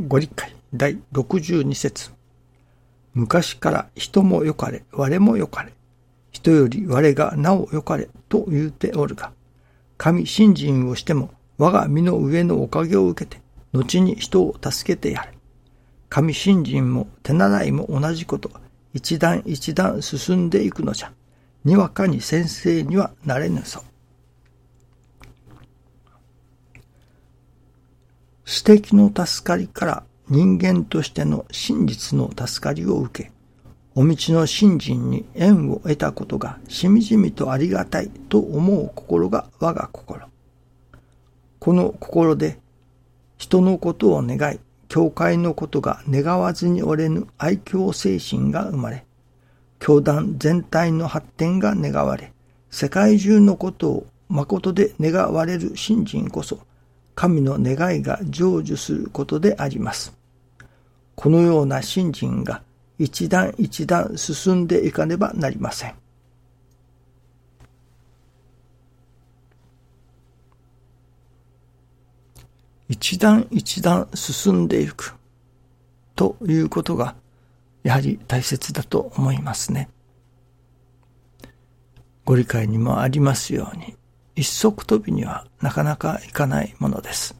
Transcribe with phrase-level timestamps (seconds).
[0.00, 2.10] ご理解第62節
[3.12, 5.72] 昔から人もよかれ、我もよかれ。
[6.32, 9.30] 人より我がなおよかれと言うておるが、
[9.96, 13.40] 神信心をしても我が身の上のおかげを受けて、
[13.72, 15.28] 後に人を助けてやれ。
[16.08, 18.50] 神信心も手習いも同じこと
[18.94, 21.12] 一段一段進んでいくのじゃ。
[21.64, 23.84] にわかに先生にはなれぬぞ。
[28.44, 33.32] 私的の助かりから人間としての真実の助かりを受け、
[33.94, 40.26] お道の信心に縁を得たことがしみじみとありがたいと思う心が我が心。
[41.58, 42.58] この心で
[43.38, 49.04] 人のことを願い、教会のことが願わずに折れぬ愛嬌精神が生まれ、
[49.78, 52.32] 教団全体の発展が願われ、
[52.70, 56.58] 世界中のことを誠で願われる信心こそ、
[57.14, 60.12] 神の願いが成就することであります。
[61.14, 62.62] このような信心が
[62.98, 65.94] 一段一段進んでいかねばなりません。
[72.88, 75.14] 一段一段進んでいく
[76.14, 77.14] ということが
[77.82, 79.88] やはり大切だと思いますね。
[82.24, 83.96] ご理解にもありますように
[84.36, 87.36] 一足飛びにはなかなかいかないものです。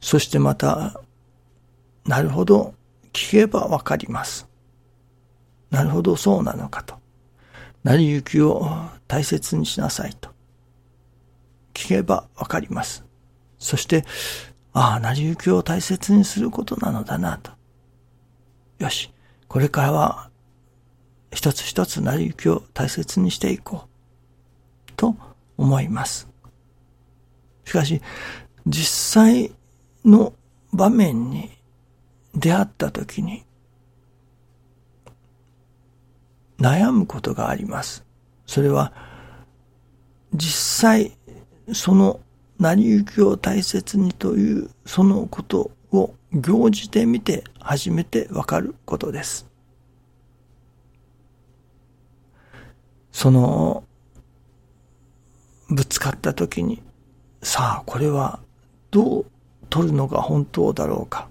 [0.00, 1.00] そしてまた、
[2.06, 2.74] なるほど、
[3.12, 4.48] 聞けばわかります。
[5.70, 6.94] なるほど、そうなのかと。
[7.84, 8.66] 成り行きを
[9.06, 10.30] 大切にしなさいと。
[11.74, 13.04] 聞けばわかります。
[13.58, 14.04] そして、
[14.72, 17.52] ああ、成り行きを大切にすることなのだなと。
[18.78, 19.12] よし、
[19.48, 20.30] これからは
[21.32, 24.92] 一つ一つ成り行きを大切にしていこう。
[24.96, 25.16] と
[25.60, 26.26] 思います。
[27.64, 28.00] しかし、
[28.66, 29.52] 実際
[30.04, 30.32] の
[30.72, 31.50] 場面に
[32.34, 33.44] 出会った時に、
[36.58, 38.04] 悩むことがあります。
[38.46, 38.92] それは、
[40.32, 41.18] 実際、
[41.74, 42.20] その
[42.58, 49.46] 成り行きを大切にというそのことを行じてみて初めてわかることです。
[53.12, 53.84] その
[55.70, 56.82] ぶつかった時に、
[57.42, 58.40] さあ、これは
[58.90, 59.26] どう
[59.70, 61.28] 取るのが本当だろうか、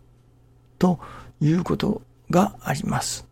[0.78, 1.00] と
[1.42, 3.28] いうことがあります。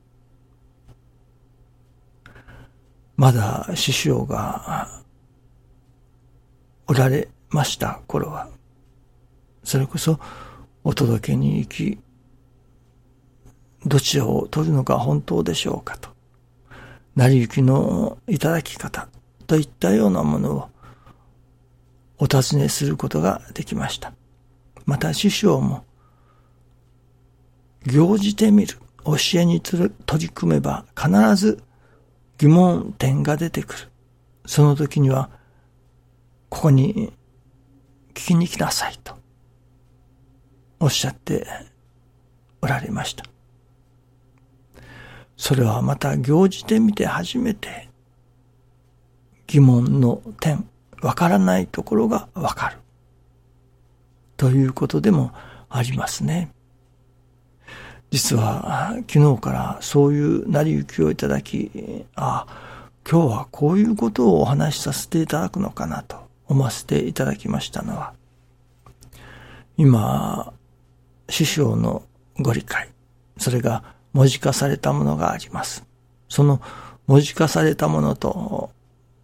[3.15, 5.01] まだ師匠が
[6.85, 8.49] おられました頃は、
[9.63, 10.19] それこそ
[10.83, 11.99] お届けに行き、
[13.85, 16.09] どちらを取るのが本当でしょうかと、
[17.15, 19.07] 成り行きのいただき方
[19.47, 20.69] といったようなものを
[22.19, 24.13] お尋ねすることができました。
[24.85, 25.85] また師匠も、
[27.85, 31.63] 行じてみる、教えに取り組めば必ず
[32.37, 33.79] 疑問点が出てくる。
[34.45, 35.29] その時には、
[36.49, 37.13] ここに
[38.13, 39.15] 聞きに来なさいと
[40.79, 41.45] おっしゃって
[42.61, 43.25] おられました。
[45.35, 47.89] それはまた行じてみて初めて
[49.45, 50.67] 疑問の点、
[51.01, 52.77] わからないところがわかる。
[54.35, 55.31] ということでも
[55.69, 56.51] ありますね。
[58.11, 68.13] 実は昨日からそういう成り行きをいただき、ああ、今日はこういうことをお話しさせていただくのかなと思わせていただきましたのは、
[69.77, 70.53] 今、
[71.29, 72.03] 師匠の
[72.39, 72.89] ご理解、
[73.37, 73.83] それが
[74.13, 75.85] 文字化されたものがあります。
[76.29, 76.61] その
[77.07, 78.71] 文字化されたものと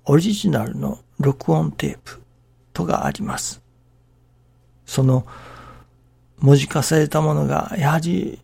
[0.06, 2.22] オリジナルの録音テープ
[2.74, 3.62] とがあります。
[4.86, 5.26] その
[6.38, 8.42] 文字化されたものがやはり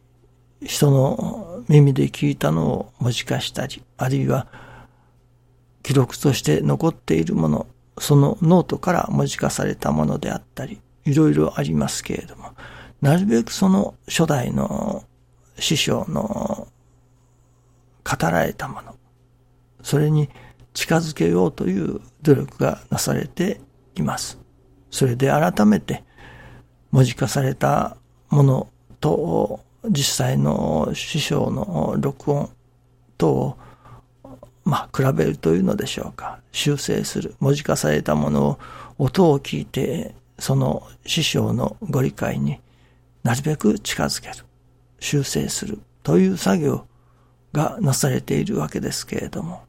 [0.63, 4.47] 人の耳で聞いたのを文字化したり、あるいは
[5.83, 7.67] 記録として残っているもの、
[7.97, 12.53] そのノートから文字化されたものであったり、いろいろありますけれども、
[13.01, 15.03] なるべくその初代の
[15.57, 16.67] 師匠の
[18.03, 18.95] 語られたもの、
[19.81, 20.29] それに
[20.73, 23.59] 近づけようという努力がなされて
[23.95, 24.39] います。
[24.91, 26.03] それで改めて
[26.91, 27.97] 文字化された
[28.29, 28.67] もの
[28.99, 32.49] と実際の師匠の録音
[33.17, 33.57] とを
[34.63, 36.39] まあ比べるというのでしょうか。
[36.51, 37.35] 修正する。
[37.39, 38.59] 文字化されたものを
[38.97, 42.59] 音を聞いてその師匠のご理解に
[43.23, 44.45] なるべく近づける。
[44.99, 46.85] 修正するという作業
[47.53, 49.63] がなされているわけですけれども、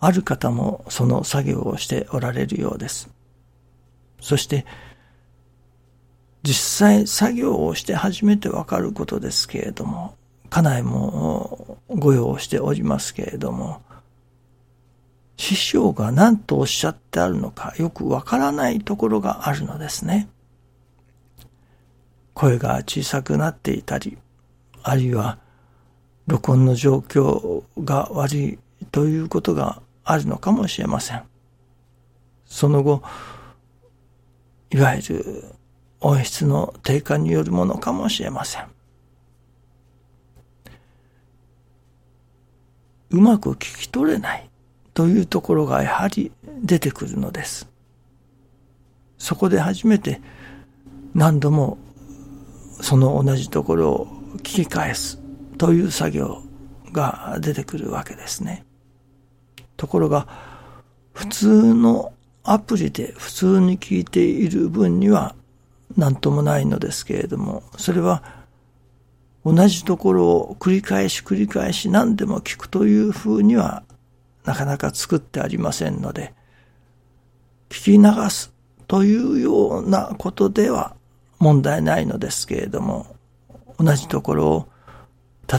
[0.00, 3.10] ある方もその作業をしておられるようです。
[4.20, 4.64] そして、
[6.42, 10.14] 実際作業をして初めてわかることですけれども、
[10.50, 13.82] 家内もご用しておりますけれども、
[15.36, 20.28] 師匠が何とおっしゃってあるのかよくわからないところがあるのですね。
[22.34, 24.18] 声が小さくなっていたり、
[24.82, 25.38] あるいは
[26.26, 28.58] 録音の状況が悪い
[28.92, 31.22] ということがあるのかもしれません。
[32.46, 33.02] その後、
[34.70, 35.44] いわゆる
[36.00, 38.64] 音質の低下によるものかもしれません。
[43.10, 44.48] うまく聞き取れない
[44.94, 46.32] というところがやはり
[46.62, 47.68] 出てくるのです。
[49.18, 50.22] そこで初めて
[51.12, 51.76] 何度も
[52.80, 54.06] その同じところを
[54.38, 55.20] 聞き返す
[55.58, 56.42] という作業
[56.92, 58.64] が出てくるわけですね。
[59.78, 60.28] ところが
[61.14, 62.12] 普通の
[62.44, 65.34] アプリで普通に聞いている分には
[65.96, 68.22] 何ともないのですけれども、それは
[69.44, 73.84] 同じところを繰り返し繰り返し何でも聞くというふうには
[74.44, 76.34] なかなか作ってありませんので、
[77.70, 78.52] 聞き流す
[78.86, 80.96] というようなことでは
[81.38, 83.06] 問題ないのですけれども、
[83.78, 84.68] 同じところを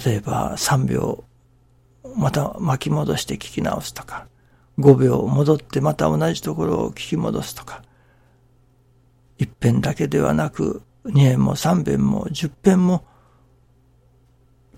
[0.05, 1.23] 例えば3秒
[2.15, 4.27] また巻き戻して聞き直すとか、
[4.77, 7.83] 5秒戻ってまた同じところを聞き戻すとか、
[9.37, 13.05] 一遍だけではなく、二遍も三遍も十遍も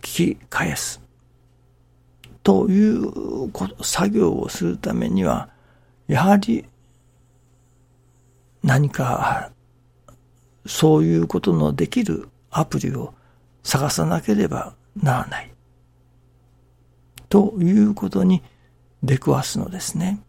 [0.01, 1.01] 聞き返す。
[2.43, 3.51] という
[3.81, 5.49] 作業をするためには、
[6.07, 6.65] やはり
[8.63, 9.51] 何か
[10.65, 13.13] そういうことのできるアプリを
[13.63, 15.50] 探さなければならない。
[17.31, 18.43] ということに
[19.01, 20.19] 出くわすのですね。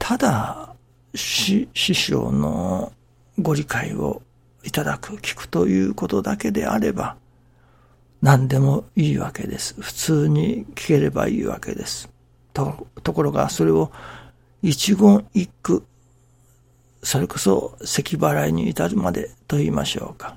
[0.00, 0.74] ただ、
[1.14, 2.92] 師匠の
[3.38, 4.20] ご理解を
[4.64, 7.16] いただく、聞くということだけであれば、
[8.20, 9.80] 何でもいいわけです。
[9.80, 12.10] 普通に聞ければいいわけです。
[12.52, 13.92] と、ところがそれを
[14.60, 15.84] 一言一句、
[17.04, 20.36] それこそ咳払いに至るまでと言いましょうか。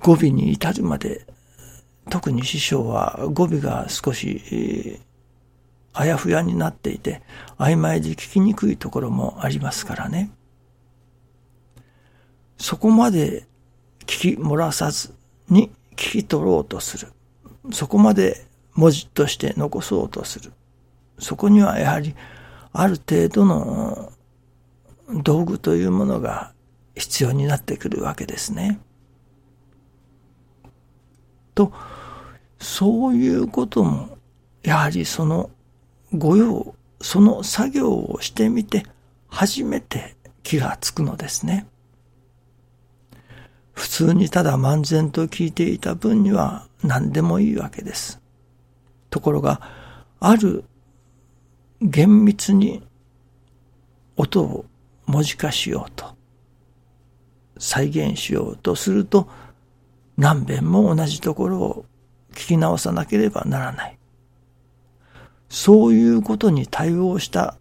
[0.00, 1.26] 語尾に至るまで
[2.10, 5.00] 特に師匠は語尾が少し、
[5.92, 7.22] あやふやになっていて、
[7.58, 10.30] 曖昧で聞きにくいところもありますからね。
[12.58, 13.46] そこまで
[14.00, 15.14] 聞き漏らさず
[15.48, 17.12] に聞き取ろうとする。
[17.72, 20.52] そこまで文字として残そうとする。
[21.18, 22.14] そこにはやはり
[22.72, 24.12] ある程度の
[25.22, 26.52] 道具というものが
[26.96, 28.80] 必要になってくるわけですね。
[31.54, 31.72] と、
[32.64, 34.16] そういうことも、
[34.62, 35.50] やはりその
[36.14, 38.86] 御用、その作業をしてみて、
[39.28, 41.66] 初めて気がつくのですね。
[43.74, 48.18] 普通にただ漫然と聞いていた分には何でもいいわけです。
[49.10, 49.60] ところが、
[50.18, 50.64] ある
[51.82, 52.82] 厳密に
[54.16, 54.64] 音を
[55.04, 56.16] 文字化しようと、
[57.58, 59.28] 再現しようとすると、
[60.16, 61.84] 何遍も同じところを
[62.34, 63.98] 聞き直さなければならない。
[65.48, 67.56] そういうことに対応した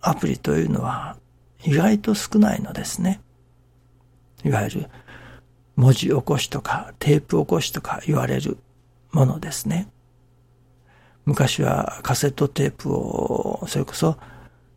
[0.00, 1.16] アプリというのは
[1.64, 3.20] 意外と少ないのですね。
[4.44, 4.90] いわゆる
[5.76, 8.58] 文字起こしとかテープ起こしとか言われる
[9.12, 9.88] ものですね。
[11.24, 14.16] 昔はカセットテープをそれこそ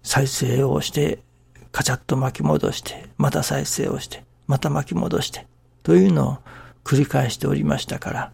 [0.04, 1.20] 再生をして
[1.72, 5.48] カチャッと巻き戻してまた再生をしてまた巻き戻して
[5.82, 6.38] というのを
[6.84, 8.32] 繰り返しておりましたから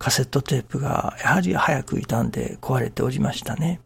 [0.00, 3.82] カセットテープがやはり早く傷んで壊れておりましたね。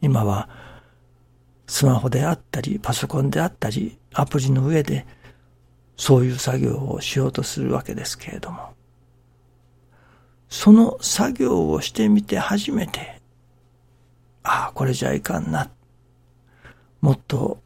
[0.00, 0.48] 今は
[1.66, 5.06] スマホであったりパソコンであったりアプリの上で
[5.98, 8.70] そういう作業をしようとするわけですけれども
[10.48, 13.20] その作業をしてみて初めて
[14.42, 15.68] ああこれじゃいかんな
[17.02, 17.60] もっと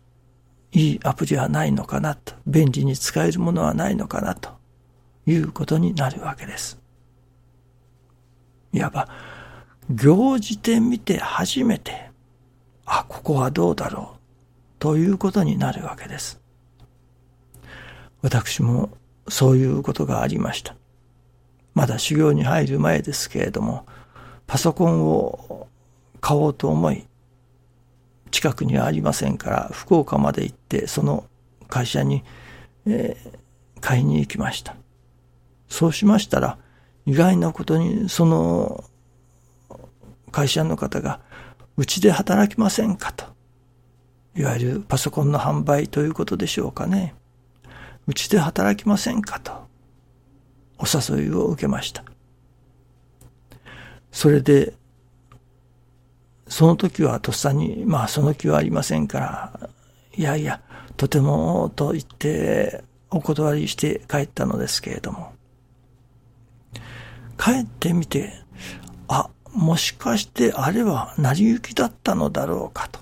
[0.72, 4.50] いいアプリはないのかなと便利に使えるものはないのかなと
[5.26, 6.79] いうことになるわけです。
[8.72, 9.08] いわば、
[9.90, 12.10] 行じてみて初めて、
[12.86, 14.18] あ、ここはどうだろう、
[14.78, 16.40] ということになるわけです。
[18.22, 18.90] 私も
[19.28, 20.76] そういうことがありました。
[21.74, 23.86] まだ修行に入る前ですけれども、
[24.46, 25.68] パソコンを
[26.20, 27.06] 買おうと思い、
[28.30, 31.24] 近くにはありませんから、福岡まで行って、その
[31.68, 32.22] 会社に、
[32.86, 34.76] えー、買いに行きました。
[35.68, 36.58] そうしましたら、
[37.06, 38.84] 意外なことに、その
[40.30, 41.20] 会社の方が、
[41.76, 43.12] うちで働きませんか？
[43.12, 43.24] と。
[44.36, 47.14] いわゆるパソコンの販売ということでしょうかね。
[48.06, 49.40] うちで働きませんか？
[49.40, 49.52] と、
[50.78, 52.04] お誘いを受けました。
[54.12, 54.74] それで、
[56.48, 59.70] その時はとっさに、まあその気はありませんから、
[60.16, 60.60] いやいや、
[60.96, 65.32] とてもと言ってお断りして帰ったのですけれども、
[67.40, 68.34] 帰ってみて、
[69.08, 73.00] あ、もしかしてあれは成り行きだったのだろうかと。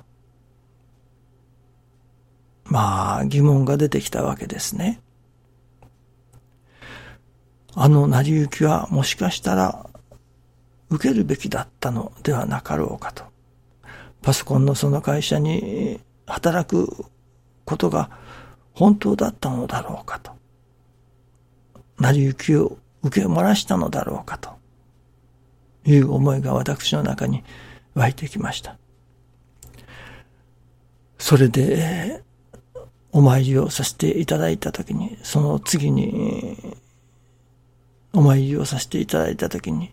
[2.65, 5.01] まあ疑問が出てきたわけですね。
[7.75, 9.91] あの成り行きはもしかしたら
[10.89, 13.25] 受けるべきだったのではなかろうかと。
[14.23, 17.07] パソコンのその会社に働く
[17.65, 18.11] ことが
[18.73, 20.31] 本当だったのだろうかと。
[21.99, 24.51] 成り行きを受け漏らしたのだろうかと
[25.85, 27.45] いう思いが私の中に
[27.95, 28.77] 湧いてきました。
[31.19, 32.23] それで、
[33.11, 36.77] お参りをさせていただいたときに、その次に、
[38.13, 39.93] お参りをさせていただいたときに、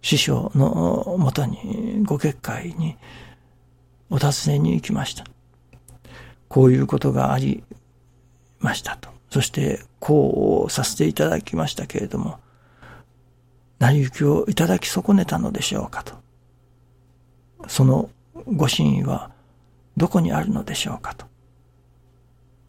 [0.00, 2.96] 師匠のもとに、ご結界に
[4.10, 5.24] お尋ねに行きました。
[6.48, 7.62] こういうことがあり
[8.58, 9.10] ましたと。
[9.32, 12.38] そして、こうさせていただきましたけれども、
[13.78, 16.12] 成り行きをいただき損ねたのでしょうかと。
[17.66, 18.10] その
[18.46, 19.30] ご真意は
[19.96, 21.24] どこにあるのでしょうかと。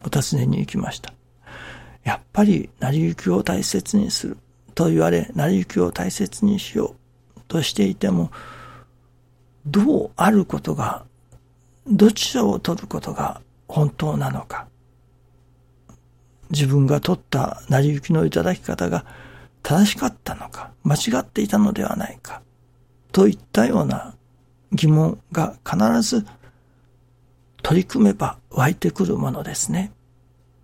[0.06, 1.12] お尋ねに行きました。
[2.02, 4.38] やっぱり成り行きを大切にする
[4.74, 6.94] と言われ、成り行きを大切にしよ
[7.36, 8.30] うとしていても、
[9.66, 11.04] どうあることが、
[11.86, 14.66] どちらを取ることが本当なのか。
[16.50, 19.04] 自分が取った成り行きのいただき方が
[19.62, 22.42] 正しかったのか、間違っていたのではないか、
[23.12, 24.14] といったような
[24.72, 26.26] 疑問が必ず
[27.62, 29.92] 取り組めば湧いてくるものですね。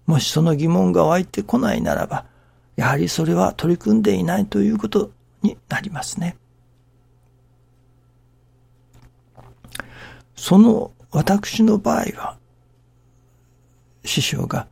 [0.07, 2.27] もしその疑問が湧いてこないならば、
[2.77, 5.11] やはりそれは取り組んでいないということ
[5.43, 6.37] になりますね。
[10.37, 12.39] その私の場合は、
[14.05, 14.69] 師匠が、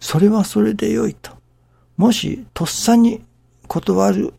[0.00, 1.32] それはそれでよいと。
[1.96, 3.24] もし、とっさに
[3.66, 4.34] 断る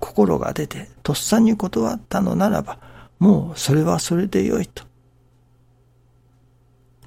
[0.00, 2.78] 心が出て、とっさに断ったのならば、
[3.18, 4.84] もうそれはそれでよいと、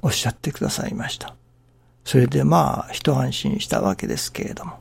[0.02, 1.36] おっしゃってくださいました。
[2.04, 4.80] それでまあ、一安心したわけですけれども。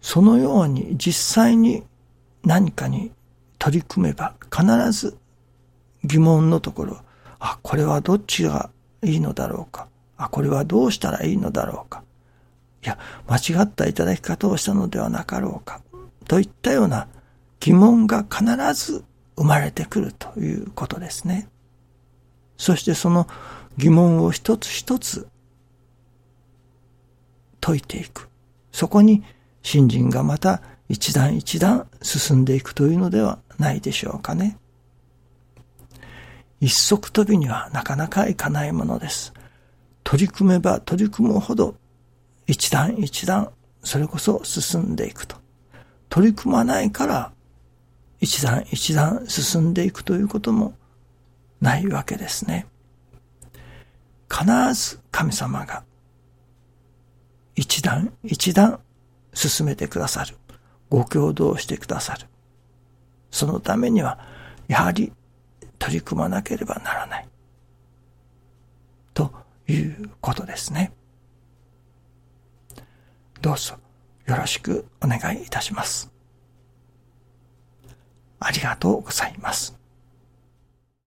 [0.00, 1.84] そのように実際に
[2.42, 3.12] 何かに
[3.58, 5.16] 取り組めば必ず
[6.02, 7.00] 疑問のところ、
[7.38, 8.70] あ、これはどっちが
[9.04, 9.88] いいのだろうか。
[10.16, 12.02] あ、これはどうしたらいいのだろうか。
[12.84, 15.80] いや、間違ったいただき方をしたのではなかろうか、
[16.26, 17.08] といったような
[17.60, 19.04] 疑問が必ず
[19.36, 21.48] 生まれてくるということですね。
[22.56, 23.26] そしてその
[23.76, 25.28] 疑問を一つ一つ
[27.60, 28.28] 解いていく。
[28.72, 29.22] そこに
[29.62, 34.58] 信心がまた一段一段進んでいくというのではないでしょうかね。
[36.60, 39.32] 一足飛びにはなかなかいかないものです。
[40.04, 41.76] 取り組めば取り組むほど
[42.46, 43.50] 一段一段、
[43.82, 45.36] それこそ進んでいくと。
[46.08, 47.32] 取り組まないから、
[48.20, 50.74] 一段一段進んでいくということも
[51.60, 52.66] ないわけですね。
[54.30, 54.44] 必
[54.74, 55.84] ず神様が
[57.54, 58.80] 一段一段
[59.34, 60.36] 進めてくださる。
[60.90, 62.26] ご共同してくださる。
[63.30, 64.18] そのためには、
[64.68, 65.12] やはり
[65.78, 67.28] 取り組まなければならない。
[69.14, 69.32] と
[69.68, 70.92] いうことですね。
[73.40, 73.76] どうぞ
[74.26, 76.10] よろしくお願いいたします。
[78.38, 79.81] ありがとうございます。